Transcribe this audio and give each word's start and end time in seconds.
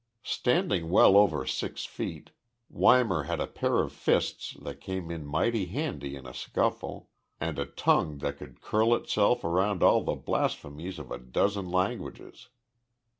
Standing 0.23 0.89
well 0.89 1.15
over 1.15 1.45
six 1.45 1.85
feet, 1.85 2.31
Weimar 2.71 3.25
had 3.25 3.39
a 3.39 3.45
pair 3.45 3.83
of 3.83 3.93
fists 3.93 4.55
that 4.59 4.81
came 4.81 5.11
in 5.11 5.27
mighty 5.27 5.67
handy 5.67 6.15
in 6.15 6.25
a 6.25 6.33
scuffle, 6.33 7.11
and 7.39 7.59
a 7.59 7.67
tongue 7.67 8.17
that 8.17 8.37
could 8.37 8.61
curl 8.61 8.95
itself 8.95 9.43
around 9.43 9.83
all 9.83 10.03
the 10.03 10.15
blasphemies 10.15 10.97
of 10.97 11.11
a 11.11 11.19
dozen 11.19 11.69
languages. 11.69 12.49